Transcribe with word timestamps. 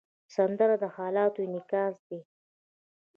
سندره 0.35 0.75
د 0.83 0.85
حالاتو 0.95 1.39
انعکاس 1.47 1.95
دی 2.07 2.19